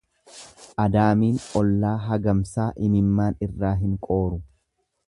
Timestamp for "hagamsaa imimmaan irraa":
2.07-3.77